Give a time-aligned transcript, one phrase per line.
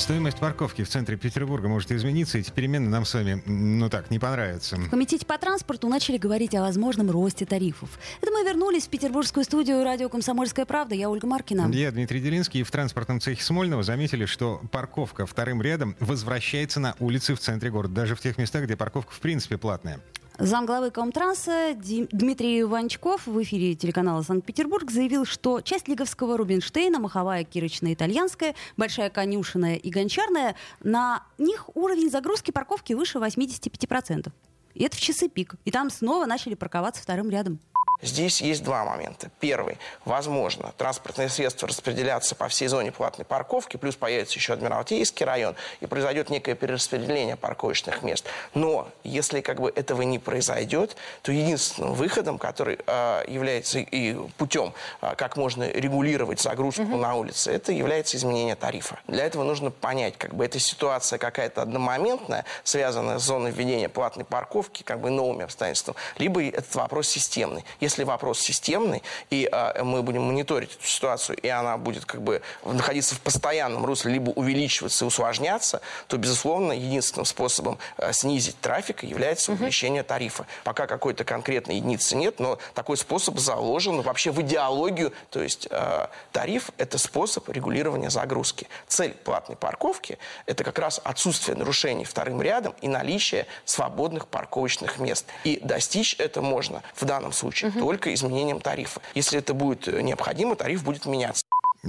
[0.00, 2.38] Стоимость парковки в центре Петербурга может измениться.
[2.38, 4.76] Эти перемены нам с вами, ну так, не понравятся.
[4.76, 7.90] В Комитете по транспорту начали говорить о возможном росте тарифов.
[8.22, 10.94] Это мы вернулись в петербургскую студию радио «Комсомольская правда».
[10.94, 11.70] Я Ольга Маркина.
[11.70, 12.60] Я Дмитрий Делинский.
[12.60, 17.70] И в транспортном цехе Смольного заметили, что парковка вторым рядом возвращается на улицы в центре
[17.70, 17.94] города.
[17.94, 20.00] Даже в тех местах, где парковка в принципе платная.
[20.40, 27.92] Замглавы Комтранса Дмитрий Иванчков в эфире телеканала «Санкт-Петербург» заявил, что часть Лиговского Рубинштейна, Маховая, Кирочная,
[27.92, 34.32] Итальянская, Большая Конюшенная и Гончарная, на них уровень загрузки парковки выше 85%.
[34.72, 35.56] И это в часы пик.
[35.66, 37.58] И там снова начали парковаться вторым рядом.
[38.02, 39.30] Здесь есть два момента.
[39.40, 39.78] Первый.
[40.04, 45.86] Возможно, транспортные средства распределятся по всей зоне платной парковки, плюс появится еще Адмиралтейский район, и
[45.86, 48.26] произойдет некое перераспределение парковочных мест.
[48.54, 54.72] Но если как бы этого не произойдет, то единственным выходом, который э, является и путем,
[55.02, 56.96] э, как можно регулировать загрузку угу.
[56.96, 58.98] на улице, это является изменение тарифа.
[59.06, 64.24] Для этого нужно понять, как бы эта ситуация какая-то одномоментная, связанная с зоной введения платной
[64.24, 67.64] парковки, как бы новыми обстоятельствами, либо этот вопрос системный.
[67.90, 72.40] Если вопрос системный, и э, мы будем мониторить эту ситуацию, и она будет как бы
[72.64, 79.02] находиться в постоянном русле, либо увеличиваться и усложняться, то, безусловно, единственным способом э, снизить трафик
[79.02, 80.46] является увеличение тарифа.
[80.62, 86.06] Пока какой-то конкретной единицы нет, но такой способ заложен вообще в идеологию, то есть э,
[86.30, 88.68] тариф– это способ регулирования загрузки.
[88.86, 95.26] Цель платной парковки– это как раз отсутствие нарушений вторым рядом и наличие свободных парковочных мест.
[95.42, 99.00] И достичь это можно в данном случае только изменением тарифа.
[99.14, 101.42] Если это будет э, необходимо, тариф будет меняться.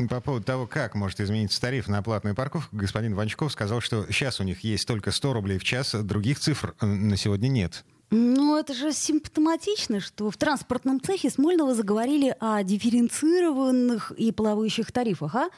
[0.10, 4.40] По поводу того, как может измениться тариф на платную парковку, господин Ванчков сказал, что сейчас
[4.40, 7.84] у них есть только 100 рублей в час, других цифр э, на сегодня нет.
[8.14, 15.36] Ну, это же симптоматично, что в транспортном цехе Смольного заговорили о дифференцированных и плавающих тарифах,
[15.36, 15.50] а?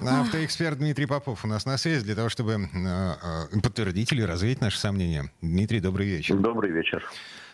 [0.00, 4.60] Автоэксперт Дмитрий Попов у нас на связи для того, чтобы э, э, подтвердить или развеять
[4.60, 5.30] наши сомнения.
[5.40, 6.36] Дмитрий, добрый вечер.
[6.36, 7.04] Добрый вечер.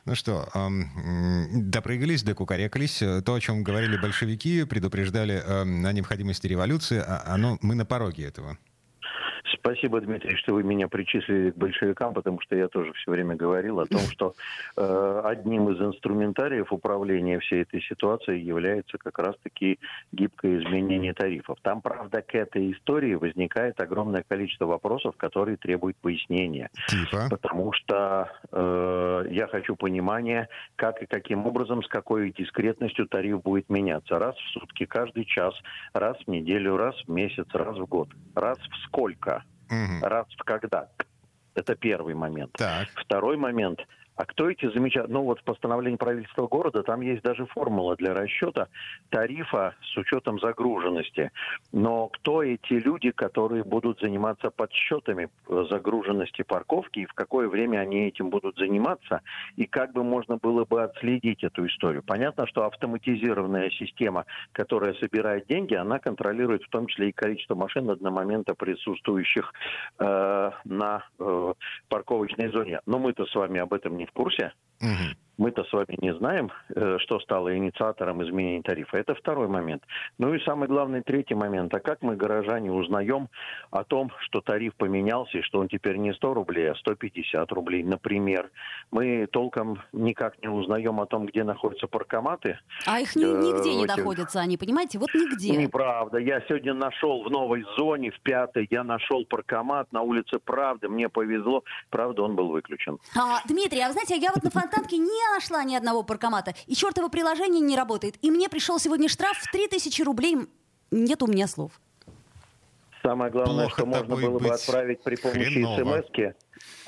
[0.04, 0.46] Ну что,
[1.50, 2.98] допрыгались, докукарекались.
[3.24, 8.58] То, о чем говорили большевики, предупреждали о необходимости революции, а оно, мы на пороге этого.
[9.66, 13.80] Спасибо, Дмитрий, что вы меня причислили к большевикам, потому что я тоже все время говорил
[13.80, 14.34] о том, что
[14.76, 19.78] э, одним из инструментариев управления всей этой ситуацией является как раз-таки
[20.12, 21.56] гибкое изменение тарифов.
[21.62, 26.68] Там, правда, к этой истории возникает огромное количество вопросов, которые требуют пояснения.
[26.88, 27.28] Типа?
[27.30, 33.70] Потому что э, я хочу понимания, как и каким образом, с какой дискретностью тариф будет
[33.70, 34.18] меняться.
[34.18, 35.54] Раз в сутки, каждый час,
[35.94, 38.10] раз в неделю, раз в месяц, раз в год.
[38.34, 39.42] Раз в сколько?
[39.70, 40.06] Угу.
[40.06, 40.88] Раз в когда.
[41.54, 42.52] Это первый момент.
[42.54, 42.88] Так.
[42.96, 43.80] Второй момент–
[44.16, 45.14] а кто эти замечательные...
[45.14, 48.68] Ну вот в постановлении правительства города там есть даже формула для расчета
[49.10, 51.30] тарифа с учетом загруженности.
[51.72, 57.78] Но кто эти люди, которые будут заниматься подсчетами э, загруженности парковки и в какое время
[57.78, 59.22] они этим будут заниматься
[59.56, 62.02] и как бы можно было бы отследить эту историю?
[62.02, 67.90] Понятно, что автоматизированная система, которая собирает деньги, она контролирует в том числе и количество машин
[67.90, 69.52] одномоментно присутствующих
[69.98, 71.54] э, на э,
[71.88, 72.80] парковочной зоне.
[72.86, 74.52] Но мы-то с вами об этом не не в курсе.
[74.80, 75.23] Угу.
[75.36, 78.98] Мы-то с вами не знаем, э, что стало инициатором изменения тарифа.
[78.98, 79.82] Это второй момент.
[80.18, 81.74] Ну и самый главный третий момент.
[81.74, 83.28] А как мы, горожане, узнаем
[83.70, 87.82] о том, что тариф поменялся и что он теперь не 100 рублей, а 150 рублей,
[87.82, 88.50] например?
[88.92, 92.58] Мы толком никак не узнаем о том, где находятся паркоматы.
[92.86, 94.98] А их ни, нигде не находятся они, понимаете?
[94.98, 95.56] Вот нигде.
[95.56, 96.18] Неправда.
[96.18, 100.88] Я сегодня нашел в новой зоне, в пятой, я нашел паркомат на улице Правды.
[100.88, 101.64] Мне повезло.
[101.90, 102.98] Правда, он был выключен.
[103.18, 106.54] А, Дмитрий, а вы знаете, я вот на Фонтанке не не нашла ни одного паркомата,
[106.66, 108.16] и чертово приложение не работает.
[108.22, 110.36] И мне пришел сегодня штраф в 3000 рублей.
[110.90, 111.72] Нет у меня слов.
[113.02, 116.10] Самое главное, Плохо что можно было бы отправить при помощи смс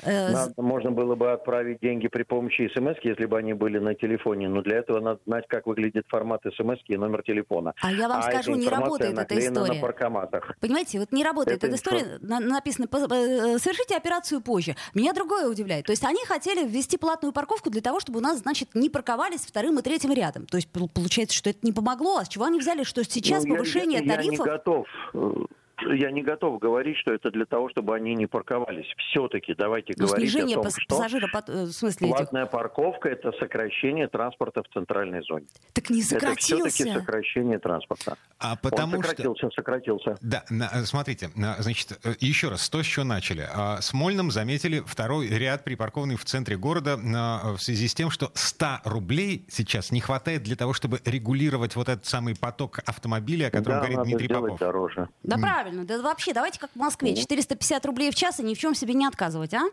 [0.05, 4.47] надо, можно было бы отправить деньги при помощи смс, если бы они были на телефоне.
[4.47, 7.73] Но для этого надо знать, как выглядит формат смс и номер телефона.
[7.81, 9.73] А я вам а скажу, не работает эта история.
[9.73, 10.55] На паркоматах.
[10.59, 12.19] Понимаете, вот не работает эта история.
[12.21, 14.75] На, написано, э, совершите операцию позже.
[14.93, 15.85] Меня другое удивляет.
[15.85, 19.41] То есть они хотели ввести платную парковку для того, чтобы у нас, значит, не парковались
[19.41, 20.45] вторым и третьим рядом.
[20.45, 22.17] То есть получается, что это не помогло.
[22.17, 24.45] А с чего они взяли, что сейчас ну, повышение я, я, тарифов...
[24.45, 25.33] Я не готов э,
[25.81, 28.87] я не готов говорить, что это для того, чтобы они не парковались.
[29.09, 32.17] Все-таки давайте Но говорить снижение о том, пас- что пассажира, э, в смысле этих...
[32.17, 35.45] платная парковка– это сокращение транспорта в центральной зоне.
[35.73, 36.99] Так не Это все-таки сократился.
[36.99, 38.17] сокращение транспорта.
[38.39, 39.09] А Он потому что...
[39.09, 40.15] сократился, сократился.
[40.21, 43.47] Да, на- э, смотрите, на- значит, э, еще раз, то, с чего начали.
[43.53, 48.31] А, Смольным заметили второй ряд, припаркованный в центре города, на- в связи с тем, что
[48.33, 53.51] 100 рублей сейчас не хватает для того, чтобы регулировать вот этот самый поток автомобилей, о
[53.51, 54.59] котором Да, говорит надо Дмитрий Попов.
[54.59, 55.09] дороже.
[55.23, 58.59] Да правильно, да вообще, давайте как в Москве, 450 рублей в час и ни в
[58.59, 59.63] чем себе не отказывать, а?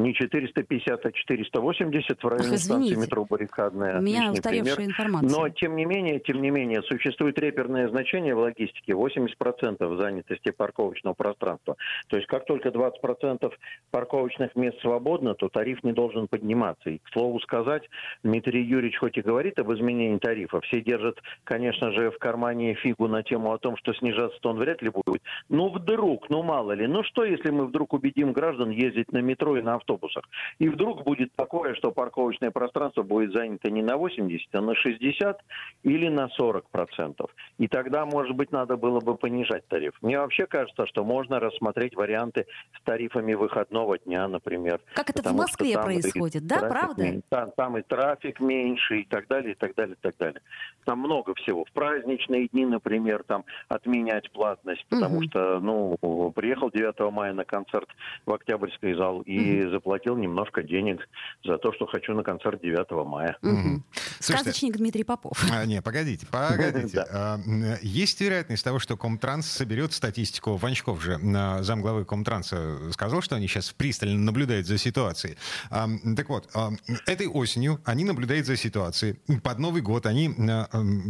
[0.00, 3.98] Не 450, а 480 в районе Ах, станции метро Баррикадная.
[3.98, 4.90] У меня устаревшая пример.
[4.90, 5.28] информация.
[5.28, 11.12] Но, тем не менее, тем не менее, существует реперное значение в логистике 80% занятости парковочного
[11.12, 11.76] пространства.
[12.08, 13.52] То есть, как только 20%
[13.90, 16.88] парковочных мест свободно, то тариф не должен подниматься.
[16.88, 17.82] И, к слову сказать,
[18.22, 23.06] Дмитрий Юрьевич хоть и говорит об изменении тарифа, все держат, конечно же, в кармане фигу
[23.06, 25.22] на тему о том, что снижаться-то он вряд ли будет.
[25.50, 26.86] Ну, вдруг, ну, мало ли.
[26.86, 30.24] Ну, что, если мы вдруг убедим граждан ездить на метро и на автобусах?
[30.58, 35.40] И вдруг будет такое, что парковочное пространство будет занято не на 80, а на 60
[35.82, 37.30] или на 40 процентов.
[37.58, 39.94] И тогда, может быть, надо было бы понижать тариф.
[40.02, 42.46] Мне вообще кажется, что можно рассмотреть варианты
[42.78, 44.80] с тарифами выходного дня, например.
[44.94, 47.22] Как это в Москве происходит, да, трафик правда?
[47.28, 50.40] Там, там и трафик меньше, и так далее, и так далее, и так далее.
[50.84, 51.64] Там много всего.
[51.64, 55.28] В праздничные дни, например, там отменять платность, потому Мгм.
[55.28, 57.88] что, ну, приехал 9 мая на концерт
[58.26, 61.08] в Октябрьский зал и заплатил немножко денег
[61.44, 63.36] за то, что хочу на концерт 9 мая.
[63.42, 63.84] Мгм.
[64.22, 65.42] Слушайте, Сказочник Дмитрий Попов.
[65.50, 67.00] А, не, погодите, погодите.
[67.10, 67.40] А,
[67.80, 70.56] Есть вероятность того, что Комтранс соберет статистику.
[70.56, 75.36] Ванчков же, на замглавы Комтранса, сказал, что они сейчас пристально наблюдают за ситуацией.
[75.70, 76.70] А, Так вот, а,
[77.06, 79.18] этой осенью они наблюдают за ситуацией.
[79.42, 80.66] Под Новый год они а,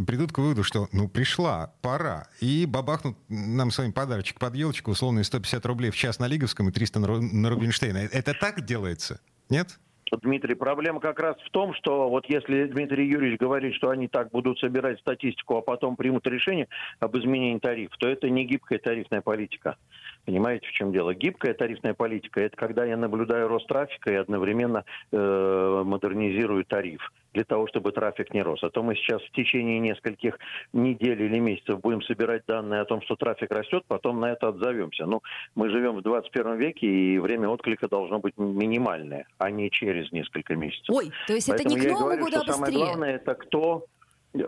[0.07, 2.27] придут к выводу, что ну пришла пора.
[2.39, 6.69] И бабахнут нам с вами подарочек под елочку, условные 150 рублей в час на Лиговском
[6.69, 7.97] и 300 на Ру- на Рубинштейна.
[7.97, 9.19] Это так делается?
[9.49, 9.77] Нет?
[10.17, 14.29] Дмитрий, проблема как раз в том, что вот если Дмитрий Юрьевич говорит, что они так
[14.31, 16.67] будут собирать статистику, а потом примут решение
[16.99, 19.77] об изменении тарифов, то это не гибкая тарифная политика.
[20.25, 21.13] Понимаете, в чем дело?
[21.13, 27.43] Гибкая тарифная политика– это когда я наблюдаю рост трафика и одновременно э, модернизирую тариф для
[27.43, 28.63] того, чтобы трафик не рос.
[28.63, 30.37] А то мы сейчас в течение нескольких
[30.73, 35.05] недель или месяцев будем собирать данные о том, что трафик растет, потом на это отзовемся.
[35.05, 35.21] Ну,
[35.55, 40.55] мы живем в 21 веке, и время отклика должно быть минимальное, а не через несколько
[40.55, 40.95] месяцев.
[40.95, 42.85] Ой, то есть это Поэтому не к Новому говорю, году, а что самое быстрее.
[42.85, 43.85] главное это кто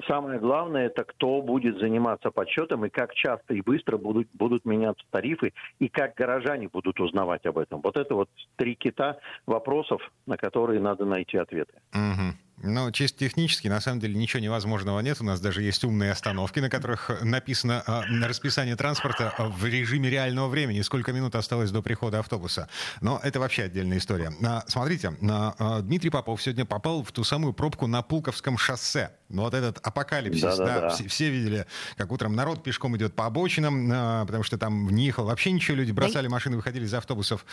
[0.07, 5.03] Самое главное, это кто будет заниматься подсчетом и как часто и быстро будут, будут меняться
[5.09, 7.81] тарифы, и как горожане будут узнавать об этом.
[7.81, 11.73] Вот это вот три кита вопросов, на которые надо найти ответы.
[11.91, 12.37] Мгм.
[12.65, 15.17] Ну, чисто технически, на самом деле, ничего невозможного нет.
[15.19, 19.65] У нас даже есть умные остановки, на которых написано а, на расписание транспорта а, в
[19.65, 22.69] режиме реального времени, сколько минут осталось до прихода автобуса.
[23.01, 24.31] Но это вообще отдельная история.
[24.45, 29.11] А, смотрите, а, а, Дмитрий Попов сегодня попал в ту самую пробку на Пулковском шоссе.
[29.27, 30.89] Ну, Вот этот апокалипсис, да, Да-да-да.
[30.91, 31.65] все, все видели,
[31.97, 35.75] как утром народ пешком идет по обочинам, а, потому что там не ехал вообще ничего,
[35.75, 37.45] люди бросали машины, выходили из автобусов.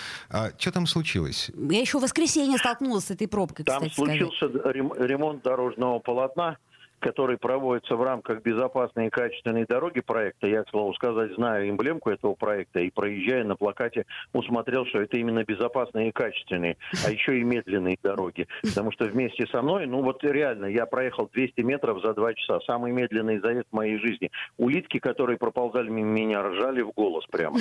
[0.59, 1.51] что там случилось?
[1.57, 4.19] Я еще в воскресенье столкнулась с этой пробкой, Там кстати сказать.
[4.21, 6.59] случился рем- ремонт дорожного полотна,
[7.01, 10.47] который проводится в рамках безопасной и качественной дороги проекта.
[10.47, 15.17] Я, к слову сказать, знаю эмблемку этого проекта и, проезжая на плакате, усмотрел, что это
[15.17, 16.77] именно безопасные и качественные,
[17.07, 18.47] а еще и медленные дороги.
[18.63, 22.61] Потому что вместе со мной, ну вот реально, я проехал 200 метров за два часа.
[22.67, 24.31] Самый медленный заезд в моей жизни.
[24.59, 27.59] Улитки, которые проползали мимо меня, ржали в голос прямо.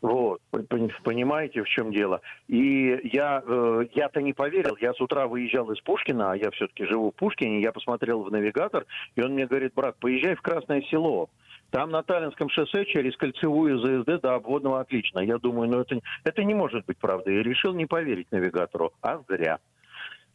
[0.00, 2.20] Вот, Пон- понимаете, в чем дело.
[2.48, 4.76] И я, э, я-то не поверил.
[4.80, 8.30] Я с утра выезжал из Пушкина, а я все-таки живу в Пушкине, я посмотрел в
[8.30, 8.75] навигатор,
[9.14, 11.30] и он мне говорит, брат, поезжай в Красное Село.
[11.70, 15.20] Там на Таллинском шоссе через кольцевую ЗСД до обводного отлично.
[15.20, 17.34] Я думаю, ну это, это не может быть правдой.
[17.36, 19.58] И решил не поверить навигатору, а зря.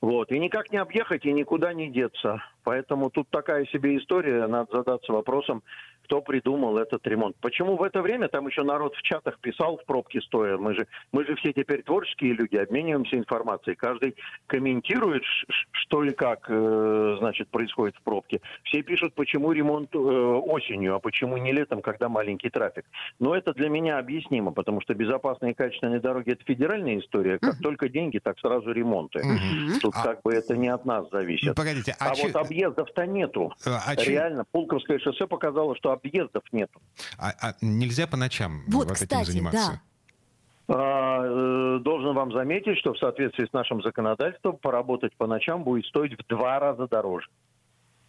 [0.02, 0.32] Вот.
[0.32, 2.44] И никак не объехать, и никуда не деться.
[2.64, 4.48] Поэтому тут такая себе история.
[4.48, 5.62] Надо задаться вопросом,
[6.12, 7.38] кто придумал этот ремонт.
[7.40, 10.58] Почему в это время там еще народ в чатах писал в пробке стоя?
[10.58, 13.78] Мы же, мы же все теперь творческие люди, обмениваемся информацией.
[13.78, 15.24] Каждый комментирует,
[15.72, 18.42] что и как э, значит, происходит в пробке.
[18.66, 22.84] Все пишут, почему ремонт э, осенью, а почему не летом, когда маленький трафик.
[23.20, 27.40] Но это для меня объяснимо, потому что безопасные и качественные дороги– это федеральная история.
[27.40, 29.22] Как только деньги, так сразу ремонты.
[29.82, 31.56] Тут А- как бы это не от нас зависит.
[31.56, 33.54] Погодите, а, А чё- вот объездов-то нету.
[33.66, 36.80] а, а чё- Реально, Пулковское шоссе показало, что объездов нету.
[37.18, 39.82] а- а нельзя по ночам Вот, вот этим кстати, заниматься?
[40.68, 40.74] да.
[40.74, 45.86] А, э, Должен вам заметить, что в соответствии с нашим законодательством поработать по ночам будет
[45.86, 47.28] стоить в два раза дороже.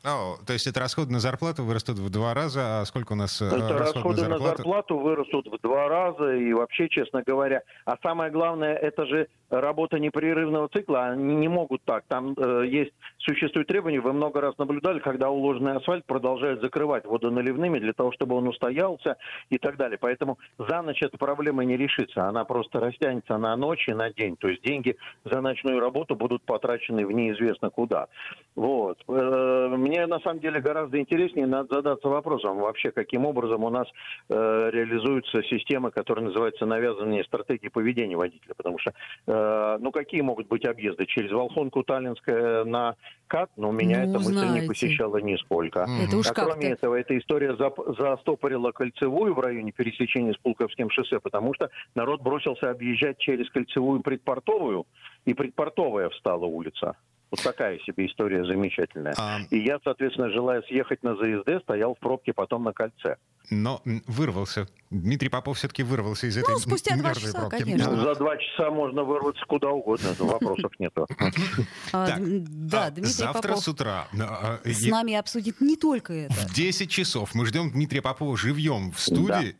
[0.04, 3.40] О, то есть это расходы на зарплату вырастут в два раза, а сколько у нас
[3.40, 4.56] э, Это расходы расходы на на зарплату?
[4.56, 10.00] зарплату вырастут в два раза, и вообще, честно говоря, а самое главное, это же работа
[10.00, 12.04] непрерывного цикла, они не могут так.
[12.08, 17.78] Там э, есть, существуют требования, вы много раз наблюдали, когда уложенный асфальт продолжают закрывать водоналивными
[17.78, 19.16] для того, чтобы он устоялся
[19.50, 19.98] и так далее.
[19.98, 24.36] Поэтому за ночь эта проблема не решится, она просто растянется на ночь и на день.
[24.36, 28.08] То есть деньги за ночную работу будут потрачены в неизвестно куда.
[28.56, 28.98] Вот.
[29.92, 33.86] Мне на самом деле гораздо интереснее надо задаться вопросом, вообще каким образом у нас
[34.30, 38.54] э, реализуются системы, которые называются навязывание стратегии поведения водителя.
[38.56, 38.94] Потому что,
[39.26, 41.04] э, ну, какие могут быть объезды?
[41.04, 42.96] Через Волхонку, Таллинская на
[43.26, 43.50] КАТ?
[43.58, 44.60] Ну, меня Ну, эта мысль знаете.
[44.62, 45.86] не посещала нисколько.
[46.02, 50.88] Это уж а кроме этого, эта история зап- застопорила кольцевую в районе пересечения с Пулковским
[50.88, 54.86] шоссе, потому что народ бросился объезжать через кольцевую предпортовую,
[55.26, 56.96] и предпортовая встала улица.
[57.32, 59.14] Вот такая себе история замечательная.
[59.18, 63.16] А, И я, соответственно, желая съехать на ЗСД, стоял в пробке потом на кольце.
[63.50, 64.68] но вырвался.
[64.90, 67.62] Дмитрий Попов все-таки вырвался из этой Ну, спустя два часа, пробки.
[67.62, 67.90] конечно.
[67.96, 71.06] Ну, За два часа можно вырваться куда угодно, вопросов нету.
[71.92, 76.34] А, да, а, Дмитрий завтра с утра а, а, с нами обсудит не только это.
[76.34, 79.56] в 10 часов мы ждем Дмитрия Попова живьем в студии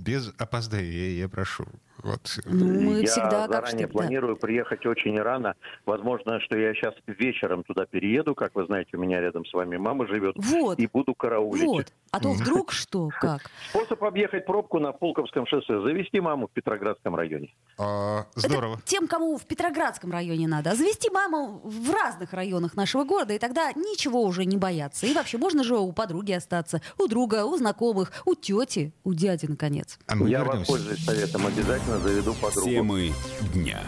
[0.00, 1.66] без опоздания, я прошу.
[2.02, 2.38] Вот.
[2.44, 3.92] Ну, мы я всегда как заранее да.
[3.92, 5.54] планирую приехать очень рано.
[5.84, 8.34] Возможно, что я сейчас вечером туда перееду.
[8.34, 10.36] Как вы знаете, у меня рядом с вами мама живет.
[10.36, 11.64] Вот, И буду караулить.
[11.64, 11.92] вот.
[12.16, 13.50] А то вдруг что, как?
[13.70, 15.80] Способ объехать пробку на Пулковском шоссе.
[15.80, 17.54] Завести маму в Петроградском районе.
[17.78, 18.74] А, здорово.
[18.74, 20.70] Это тем, кому в Петроградском районе надо.
[20.70, 25.06] А завести маму в разных районах нашего города, и тогда ничего уже не бояться.
[25.06, 29.46] И вообще, можно же у подруги остаться, у друга, у знакомых, у тети, у дяди,
[29.46, 29.98] наконец.
[30.06, 30.58] А мы я вернемся.
[30.60, 31.46] воспользуюсь советом.
[31.46, 32.68] Обязательно заведу подругу.
[32.70, 33.12] Темы
[33.52, 33.80] дня.